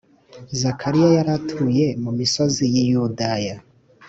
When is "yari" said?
1.17-1.31